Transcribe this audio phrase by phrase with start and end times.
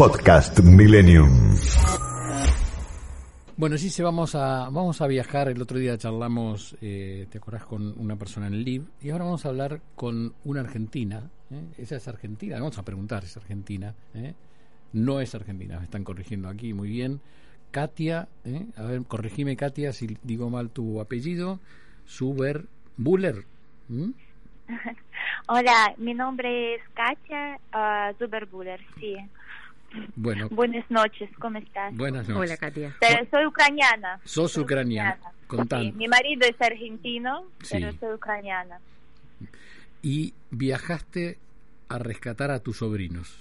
[0.00, 1.28] Podcast Millennium.
[3.58, 5.50] Bueno, sí, se vamos a, vamos a viajar.
[5.50, 7.66] El otro día charlamos, eh, ¿te acordás?
[7.66, 8.86] Con una persona en Liv.
[9.02, 11.28] Y ahora vamos a hablar con una argentina.
[11.50, 11.62] ¿eh?
[11.76, 12.58] Esa es argentina.
[12.58, 13.94] Vamos a preguntar, ¿es argentina?
[14.14, 14.32] ¿eh?
[14.94, 17.20] No es argentina, me están corrigiendo aquí muy bien.
[17.70, 18.68] Katia, ¿eh?
[18.78, 21.60] a ver, corregime Katia si digo mal tu apellido.
[22.06, 22.64] Suber
[22.96, 23.44] Buller.
[25.46, 29.16] Hola, mi nombre es Katia uh, Zuberbuller, sí.
[30.14, 31.96] Bueno, Buenas noches, ¿cómo estás?
[31.96, 32.50] buenas noches.
[32.50, 32.94] Hola, Katia.
[33.00, 34.20] Pero soy ucraniana.
[34.24, 35.84] Sos Soy ucraniana, contame.
[35.86, 37.78] Sí, mi marido es argentino, Sí.
[37.78, 38.78] pero soy ucraniana.
[40.02, 41.38] Y viajaste
[41.88, 43.36] a rescatar a tus sobrinos.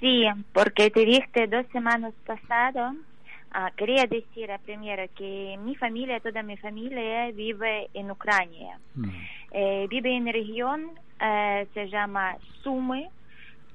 [0.00, 2.94] Sí, porque te dije dos semanas pasado,
[3.50, 8.78] ah, quería decir a primero que mi familia, toda mi familia vive en Ucrania.
[8.94, 9.08] Mm.
[9.52, 10.90] Eh, vive en región,
[11.20, 13.08] eh, se llama Sumy,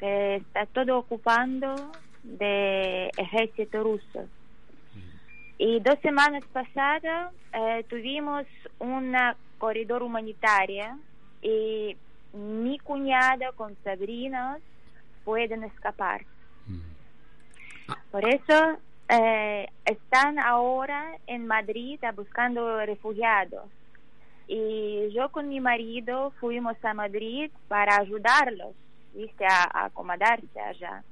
[0.01, 1.75] que está todo ocupando
[2.23, 4.27] de ejército ruso.
[5.57, 8.45] Y dos semanas pasadas eh, tuvimos
[8.79, 10.97] una corredor humanitaria
[11.41, 11.95] y
[12.33, 14.59] mi cuñada con sobrinos
[15.23, 16.25] pueden escapar.
[16.65, 17.93] Mm.
[18.09, 23.69] Por eso eh, están ahora en Madrid buscando refugiados.
[24.47, 28.73] Y yo con mi marido fuimos a Madrid para ayudarlos,
[29.13, 31.03] viste, a, a acomodarse allá.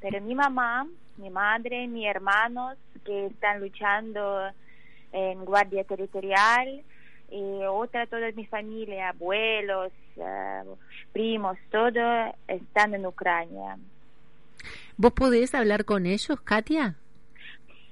[0.00, 4.50] Pero mi mamá, mi madre, mis hermanos que están luchando
[5.12, 6.82] en Guardia Territorial
[7.30, 10.62] y otra, toda mi familia, abuelos, eh,
[11.12, 13.76] primos, todo están en Ucrania.
[14.96, 16.96] ¿Vos podés hablar con ellos, Katia?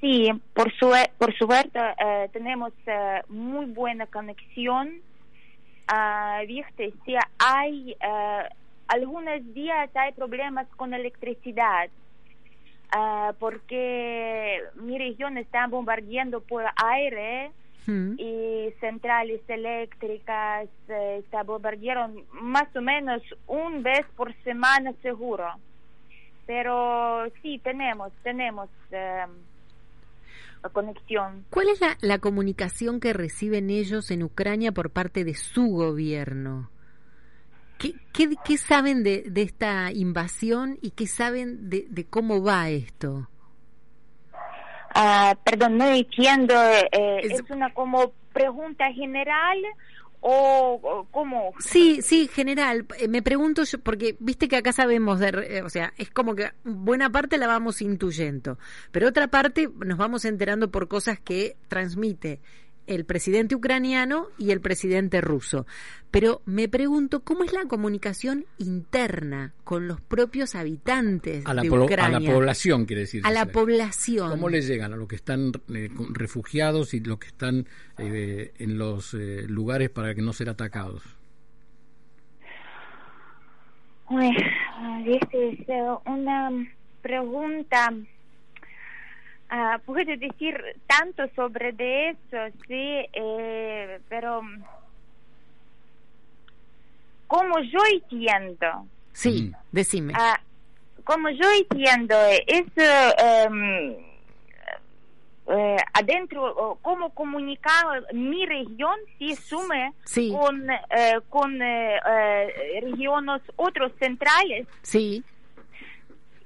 [0.01, 4.91] Sí, por, sue- por suerte eh, tenemos eh, muy buena conexión.
[5.87, 8.49] Ah, Viste, sí hay eh,
[8.89, 11.89] algunos días hay problemas con electricidad
[12.93, 17.53] ah, porque mi región está bombardeando por aire
[17.87, 18.15] Mm.
[18.19, 25.47] y centrales eléctricas eh, está bombardearon más o menos un vez por semana seguro.
[26.47, 29.25] Pero sí tenemos tenemos eh,
[30.73, 31.45] conexión.
[31.51, 36.71] ¿Cuál es la, la comunicación que reciben ellos en Ucrania por parte de su gobierno?
[37.79, 42.71] ¿Qué, qué, qué saben de, de esta invasión y qué saben de, de cómo va
[42.71, 43.29] esto?
[44.95, 46.55] Ah, perdón, no entiendo.
[46.55, 47.51] eh, Es- es...
[47.51, 49.59] una como pregunta general
[50.21, 51.53] o, o cómo?
[51.59, 52.87] Sí, sí, general.
[52.99, 56.35] eh, Me pregunto yo, porque viste que acá sabemos, de, eh, o sea, es como
[56.35, 58.59] que buena parte la vamos intuyendo,
[58.93, 62.41] pero otra parte nos vamos enterando por cosas que transmite
[62.87, 65.67] el presidente ucraniano y el presidente ruso.
[66.11, 71.69] Pero me pregunto, ¿cómo es la comunicación interna con los propios habitantes A la, de
[71.71, 72.21] po- a Ucrania?
[72.21, 73.23] la población, quiere decir.
[73.25, 74.31] A la población.
[74.31, 77.67] ¿Cómo le llegan a los que están eh, con- refugiados y los que están
[77.99, 81.03] eh, en los eh, lugares para que no ser atacados?
[84.11, 84.37] Uy,
[85.07, 86.51] es eh, una
[87.03, 87.93] pregunta.
[89.57, 94.41] Ah, puedo decir tanto sobre de eso, sí, eh, pero
[97.29, 99.55] como yo entiendo, Sí, Mm.
[99.71, 100.13] decime.
[100.17, 100.41] Ah,
[101.05, 102.17] como yo entiendo,
[102.49, 103.13] es eh,
[103.47, 103.95] em,
[105.47, 110.33] eh, adentro, cómo comunicar mi región si sume Sí.
[110.33, 114.67] con, eh, con eh, eh, regiones otros centrales.
[114.83, 115.23] Sí,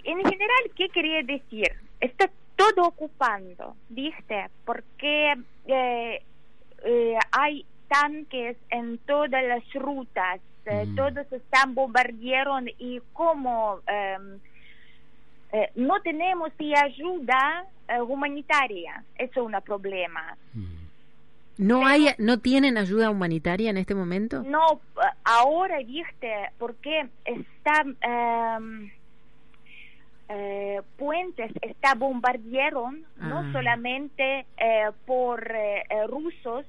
[0.05, 1.71] En general, ¿qué quería decir?
[2.01, 4.51] Está todo ocupando, ¿viste?
[4.65, 5.33] Porque
[5.67, 6.23] eh,
[6.85, 10.97] eh, hay tanques en todas las rutas, eh, Mm.
[10.97, 14.39] todos están bombardearon y como em,
[15.53, 20.37] eh, no tenemos ayuda eh, humanitaria, eso es un problema.
[20.53, 20.79] Mm.
[21.59, 24.43] no hay, no tienen ayuda humanitaria en este momento.
[24.43, 24.81] No,
[25.25, 28.91] ahora, viste, porque está em,
[30.28, 33.28] eh, puentes está bombardearon Ah.
[33.28, 36.65] no solamente eh, por eh, eh, rusos,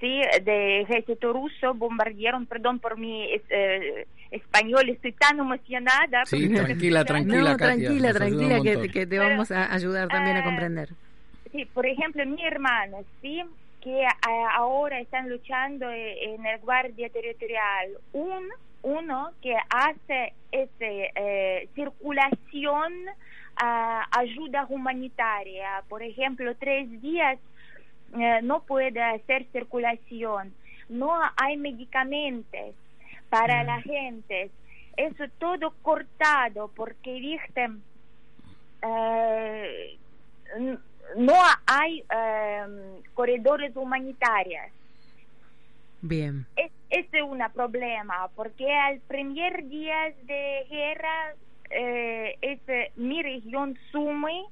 [0.00, 6.24] sí, de ejército ruso bombardearon, perdón por mi eh, español, estoy tan emocionada.
[6.24, 7.52] Sí, tranquila, tranquila.
[7.52, 10.90] no, Katia, tranquila, tranquila, que, te Pero, vamos a ayudar también a comprender.
[11.52, 13.42] Sí, por ejemplo, mi hermano, sí,
[13.82, 17.90] que ah, ahora están luchando en el Guardia Territorial.
[18.12, 18.48] Un,
[18.82, 22.92] uno que hace ese, eh, circulación,
[23.56, 25.82] ah, ayuda humanitaria.
[25.88, 27.38] Por ejemplo, tres días
[28.18, 30.52] eh, no puede hacer circulación.
[30.88, 32.74] No hay medicamentos
[33.30, 33.66] para Mm.
[33.66, 34.50] la gente.
[34.96, 37.70] Eso todo cortado porque, viste,
[38.82, 39.96] eh,
[41.16, 41.34] no
[41.66, 44.66] hay em, corredores humanitarios.
[46.02, 46.44] Bien.
[46.56, 51.34] Es, es un problema porque al primer día de guerra
[51.70, 52.60] eh, es,
[52.96, 54.44] mi región sume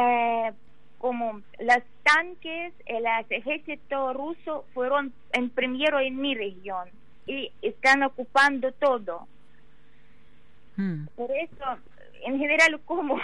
[0.00, 0.52] eh,
[0.98, 6.88] como los tanques, el ejército ruso fueron en primero en mi región
[7.26, 9.26] y están ocupando todo.
[10.76, 11.06] Hmm.
[11.16, 11.64] Por eso,
[12.24, 13.20] en general, como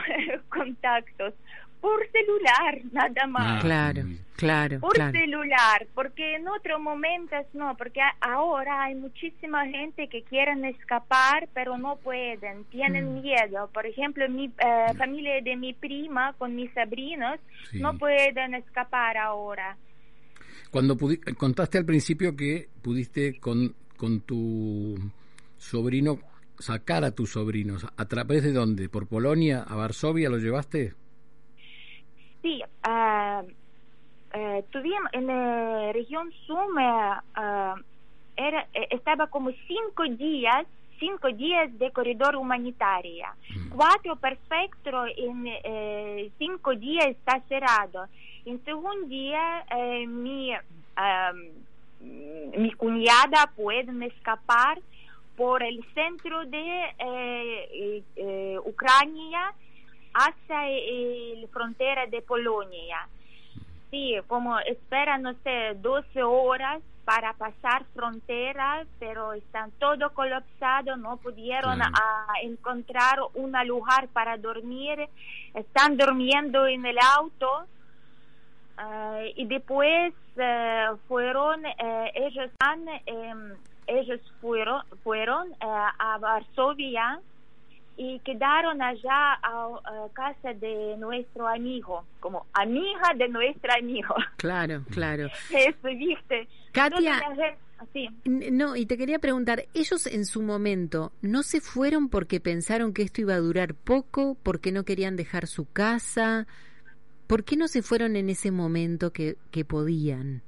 [0.48, 1.34] contactos,
[1.80, 3.58] por celular, nada más.
[3.58, 4.02] Ah, claro,
[4.36, 4.80] claro.
[4.80, 11.48] Por celular, porque en otros momentos no, porque ahora hay muchísima gente que quieren escapar,
[11.54, 13.22] pero no pueden, tienen mm.
[13.22, 13.70] miedo.
[13.72, 17.38] Por ejemplo, mi eh, familia de mi prima con mis sobrinos
[17.72, 19.76] no pueden escapar ahora.
[20.70, 20.96] Cuando
[21.36, 24.96] contaste al principio que pudiste con, con tu
[25.56, 26.18] sobrino
[26.58, 28.88] sacar a tus sobrinos, ¿a través de dónde?
[28.88, 29.62] ¿Por Polonia?
[29.62, 30.94] ¿A Varsovia lo llevaste?
[32.42, 33.42] Sí, uh,
[34.70, 36.84] tuvimos en la región Sume,
[38.36, 40.66] era, eh, estaba como cinco días
[40.98, 43.26] cinco días de corredor humanitario.
[43.54, 43.68] Mm.
[43.70, 48.06] Cuatro perfecto en eh, cinco días está cerrado.
[48.44, 50.52] En segundo día, eh, mi,
[52.56, 54.80] mi cuñada puede escapar
[55.36, 59.52] por el centro de eh, Ucrania
[60.18, 63.08] hasta la frontera de Polonia.
[63.90, 71.16] Sí, como espera, no sé, 12 horas para pasar frontera, pero están todo colapsado, no
[71.16, 71.80] pudieron
[72.42, 75.08] encontrar un lugar para dormir,
[75.54, 77.64] están durmiendo en el auto.
[78.78, 83.54] Eh, y después eh, fueron, eh, ellos, han, em,
[83.86, 87.20] ellos fueron, fueron a Varsovia
[87.98, 94.14] y quedaron allá a, casa de nuestro amigo, como amiga de nuestro amigo.
[94.36, 95.28] Claro, claro.
[95.50, 96.48] Eso, viste.
[96.72, 97.20] Katia,
[98.24, 103.02] no, y te quería preguntar, ellos en su momento no se fueron porque pensaron que
[103.02, 106.46] esto iba a durar poco, porque no querían dejar su casa,
[107.26, 110.42] ¿por qué no se fueron en ese momento que, que podían?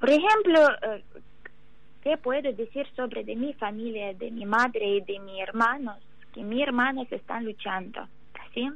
[0.00, 1.04] Por ejemplo, eh,
[2.02, 5.98] ¿Qué puedo decir sobre de mi familia, de mi madre y de mis hermanos?
[6.34, 8.08] Que mis hermanos están luchando,
[8.54, 8.68] ¿sí?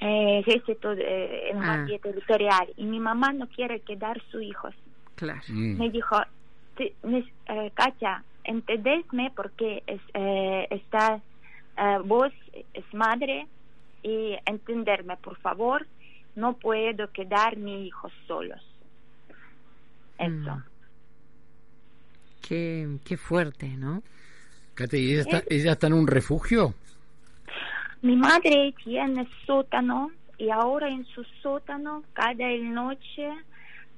[0.00, 1.86] Eh, ejército eh, en ah.
[2.00, 4.74] territorial y mi mamá no quiere quedar sus hijos.
[5.16, 5.42] Claro.
[5.48, 5.78] Mm.
[5.78, 6.16] Me dijo,
[6.78, 11.20] eh, Katia, entendesme porque es, eh, está,
[11.76, 12.32] eh, vos
[12.72, 13.46] es madre
[14.02, 15.86] y entenderme, por favor,
[16.36, 18.62] no puedo quedar mis hijos solos.
[20.18, 20.56] Eso.
[20.56, 20.69] Mm.
[22.50, 24.02] Qué, fuerte, ¿no?
[24.74, 26.74] Kate, ¿y ella está, ella está en un refugio?
[28.02, 33.30] Mi madre tiene sótano y ahora en su sótano cada noche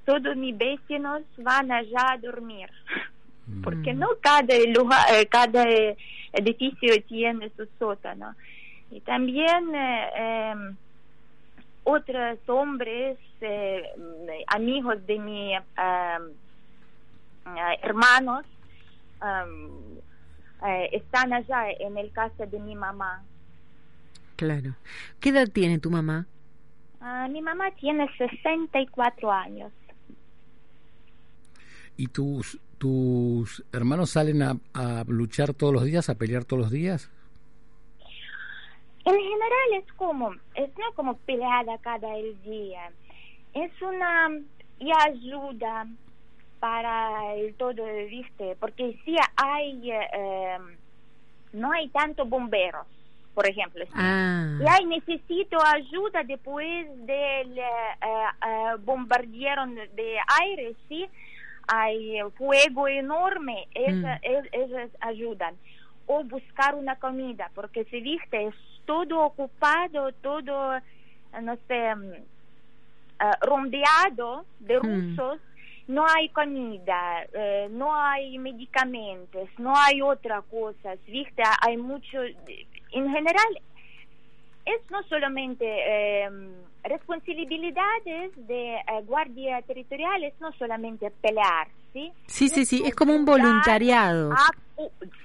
[0.05, 2.69] todos mis vecinos van allá a dormir.
[3.63, 3.97] Porque mm.
[3.97, 5.65] no cada lugar, eh, cada
[6.31, 8.35] edificio tiene su sótano.
[8.91, 10.75] Y también eh, em,
[11.85, 13.83] otros hombres, eh,
[14.45, 15.59] amigos de mi eh,
[17.81, 18.45] hermanos
[20.65, 23.23] eh, están allá en el casa de mi mamá.
[24.35, 24.75] Claro.
[25.19, 26.25] ¿Qué edad tiene tu mamá?
[27.01, 29.71] Ah, mi mamá tiene 64 años.
[31.97, 36.71] ¿Y tus, tus hermanos salen a, a luchar todos los días, a pelear todos los
[36.71, 37.11] días?
[39.05, 42.15] En general es como, es no como peleada cada
[42.45, 42.89] día,
[43.53, 44.29] es una
[44.79, 45.87] y ayuda,
[46.63, 48.55] para el todo, ¿viste?
[48.57, 50.57] Porque si hay, eh,
[51.51, 52.87] no hay tanto bomberos,
[53.33, 53.83] por ejemplo.
[53.93, 54.47] Ah.
[54.61, 61.05] Y hay, necesito ayuda después del eh, eh, bombardeo de aire, ¿sí?
[61.67, 64.05] Hay fuego enorme, mm.
[64.53, 65.55] ellos, ayudan.
[66.05, 68.55] O buscar una comida, porque si viste, es
[68.85, 70.79] todo ocupado, todo,
[71.41, 72.13] no sé, mm,
[73.41, 75.17] rodeado de mm.
[75.87, 81.43] No hay comida, eh, no hay medicamentos, no hay otra cosa, ¿viste?
[81.61, 83.61] Hay mucho, en general,
[84.65, 86.29] es no solamente eh,
[86.83, 92.11] responsabilidades de eh, guardia territorial, es no solamente pelear, ¿sí?
[92.27, 94.31] Sí, sí, sí, es como un voluntariado.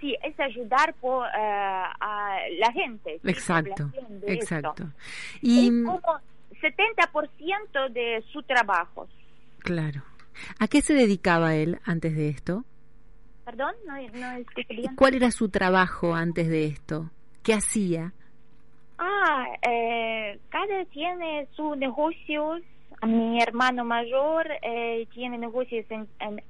[0.01, 3.21] sí, es ayudar por, eh, a la gente.
[3.25, 3.91] Exacto,
[4.27, 4.85] exacto.
[5.41, 6.21] Y es como
[6.61, 9.09] 70% de su trabajo.
[9.61, 10.03] Claro.
[10.59, 12.65] ¿A qué se dedicaba él antes de esto?
[13.45, 14.45] Perdón, no, no
[14.97, 17.11] ¿Cuál era su trabajo antes de esto?
[17.43, 18.13] ¿Qué hacía?
[18.99, 22.63] Ah, eh, cada tiene sus negocios.
[23.07, 26.43] Mi hermano mayor eh, tiene negocios en, en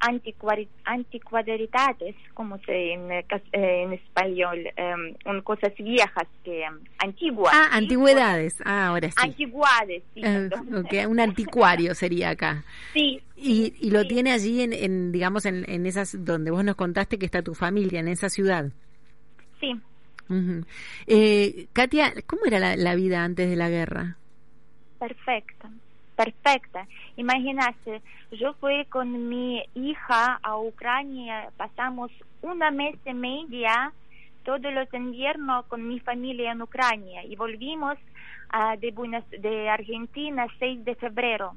[2.33, 7.53] como se en, eh, en español, em, en cosas viejas que em, antiguas.
[7.55, 7.79] Ah, ¿sí?
[7.79, 8.57] antigüedades.
[8.65, 9.17] Ah, ahora sí.
[9.19, 10.21] Antiguades, sí.
[10.25, 10.85] Eh, perdón.
[10.87, 12.65] ok, un anticuario sería acá.
[12.95, 14.09] Sí, Y, y lo Sí.
[14.09, 17.55] tiene allí en, en, digamos, en, en esas donde vos nos contaste que está tu
[17.55, 18.71] familia, en esa ciudad.
[19.61, 19.75] sí.
[21.07, 24.17] Eh, Katia, ¿cómo era la, la vida antes de la guerra?
[24.99, 25.71] Perfecta,
[26.19, 26.81] perfecta.
[27.17, 32.11] Imagínate, yo fui con mi hija a Ucrania, pasamos
[32.43, 33.93] una mes y media
[34.43, 37.97] todos los inviernos con mi familia en Ucrania y volvimos
[38.51, 41.55] ah, de, Buenos- de Argentina 6 de febrero,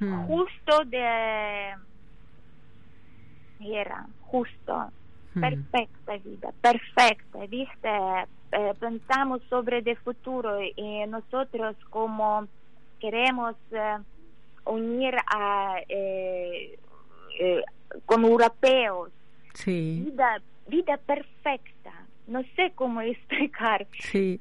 [0.00, 0.26] Hmm.
[0.26, 1.72] justo de
[3.60, 4.90] era, justo.
[5.34, 5.40] Hmm.
[5.40, 7.90] Perfecta vida, perfecta, viste,
[8.56, 12.46] Eh, pensamos sobre el futuro y nosotros como
[13.04, 13.98] queremos eh,
[14.64, 16.78] unir a eh,
[17.38, 17.60] eh,
[18.06, 19.10] con europeos,
[19.52, 21.92] Sí, vida, vida perfecta,
[22.26, 23.86] no sé cómo explicar.
[23.98, 24.40] sí.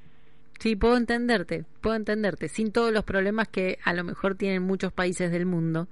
[0.60, 4.94] Sí, puedo entenderte, puedo entenderte, sin todos los problemas que a lo mejor tienen muchos
[4.94, 5.90] países del mundo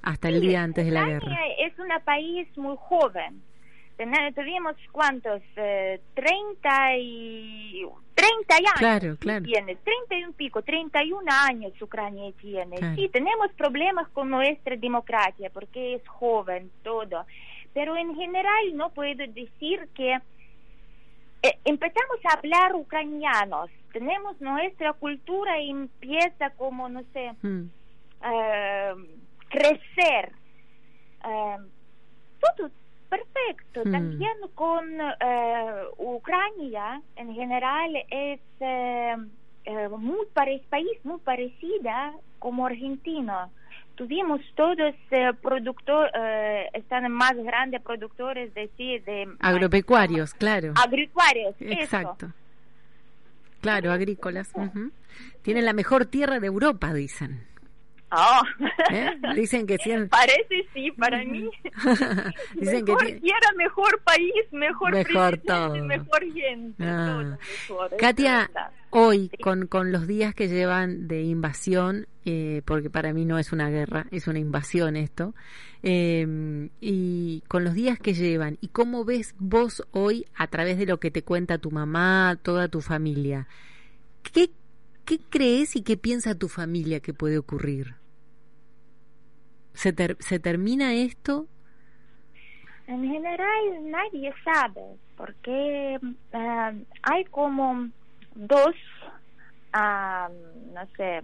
[0.00, 1.36] hasta el Sí, día antes de la guerra.
[1.58, 3.42] es un país muy joven.
[3.96, 8.72] Tuvimos cuántos, eh, 30 y 30 años.
[8.76, 9.44] Claro, claro.
[9.44, 12.76] Tiene 30 y un pico, 31 años Ucrania tiene.
[12.76, 12.96] Claro.
[12.96, 17.24] Sí, tenemos problemas con nuestra democracia porque es joven todo.
[17.72, 20.14] Pero en general no puedo decir que
[21.42, 23.70] eh, empezamos a hablar ucranianos.
[23.92, 27.68] Tenemos nuestra cultura y empieza como, no sé, Hmm.
[28.24, 28.94] eh,
[29.50, 30.32] crecer.
[31.24, 31.56] Eh,
[32.40, 32.70] todo
[33.44, 33.82] perfecto.
[33.84, 33.92] Mm.
[33.92, 39.16] También con eh, Ucrania en general es eh,
[39.64, 40.26] eh, muy
[40.68, 43.48] país muy parecida como Argentina.
[43.94, 50.72] Tuvimos todos eh, productor, eh, están más grandes productores de sí, de Agropecuarios, claro.
[50.74, 51.54] agropecuarios.
[51.60, 51.80] eso.
[51.80, 52.32] Exacto.
[53.60, 54.50] Claro, agrícolas.
[54.54, 54.90] ujú.
[55.42, 57.46] Tienen la mejor tierra de Europa, dicen.
[58.16, 58.42] Ah.
[58.92, 59.10] ¿Eh?
[59.34, 60.08] Dicen que tienen...
[60.08, 61.50] Parece sí, para mí.
[62.54, 65.84] Dicen que mejor tierra, mejor país, mejor, Mejor todo.
[65.84, 66.84] mejor gente.
[66.84, 67.06] Ah.
[67.06, 67.24] todo
[67.68, 68.50] mejor, es Katia,
[68.90, 73.52] hoy con, con los días que llevan de invasión, eh, porque para mí no es
[73.52, 75.34] una guerra, es una invasión esto,
[75.82, 80.86] eh, y con los días que llevan, y cómo ves vos hoy a través de
[80.86, 83.48] lo que te cuenta tu mamá, toda tu familia,
[84.22, 84.50] ¿qué,
[85.04, 87.96] qué crees y qué piensa tu familia que puede ocurrir?
[89.74, 91.46] ¿Se, ter- ¿Se termina esto?
[92.86, 95.98] En general nadie sabe, porque
[96.32, 97.88] eh, hay como
[98.34, 98.74] dos,
[99.72, 100.28] ah,
[100.74, 101.22] no sé,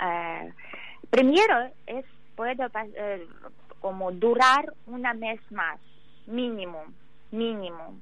[0.00, 0.52] eh,
[1.10, 2.04] primero es
[2.34, 2.56] puede
[2.96, 3.26] eh,
[3.80, 5.78] como durar una mes más,
[6.26, 6.84] mínimo,
[7.30, 8.00] mínimo.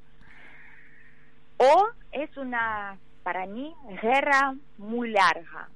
[1.58, 5.68] O es una, para mí, guerra muy larga.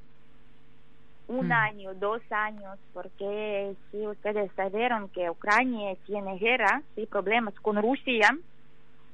[1.26, 1.52] Un Mm.
[1.52, 8.28] año, dos años, porque si ustedes sabieron que Ucrania tiene guerra y problemas con Rusia,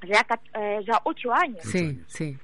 [0.05, 0.25] ya,
[0.59, 2.37] eh, ya ocho años, Sí, sí.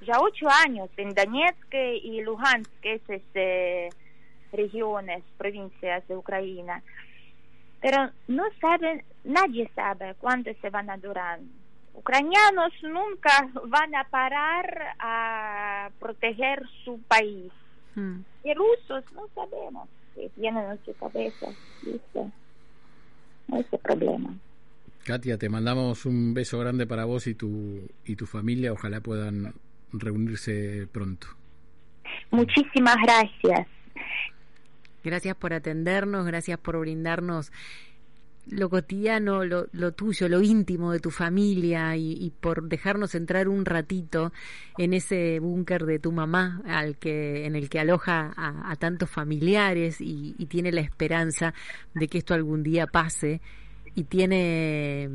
[0.00, 3.90] ya ocho años en Donetsk y Luhansk, esas eh,
[4.50, 6.82] regiones, provincias de Ucrania.
[7.82, 11.38] Pero no saben, nadie sabe cuánto se van a durar.
[11.94, 17.52] Ucranianos nunca van a parar a proteger su país.
[17.94, 18.20] Mm.
[18.44, 21.46] Y rusos no sabemos que tienen en su cabeza,
[21.82, 22.30] ¿viste?
[23.52, 24.34] Ese problema.
[25.04, 28.72] Katia, te mandamos un beso grande para vos y tu, y tu familia.
[28.72, 29.54] Ojalá puedan
[29.92, 31.26] reunirse pronto.
[32.30, 33.66] Muchísimas gracias.
[35.04, 37.52] Gracias por atendernos, gracias por brindarnos
[38.50, 43.48] lo cotidiano, lo, lo tuyo, lo íntimo de tu familia y, y por dejarnos entrar
[43.48, 44.32] un ratito
[44.78, 49.08] en ese búnker de tu mamá al que en el que aloja a, a tantos
[49.10, 51.54] familiares y, y tiene la esperanza
[51.94, 53.40] de que esto algún día pase
[53.94, 55.08] y tiene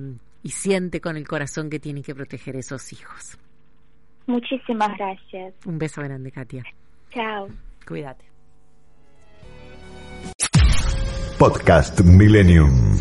[0.44, 3.38] y siente con el corazón que tiene que proteger esos hijos.
[4.28, 5.54] Muchísimas gracias.
[5.66, 6.64] Un beso grande, Katia.
[7.12, 7.48] Chao.
[7.86, 8.26] Cuídate.
[11.38, 12.98] Podcast Millennium.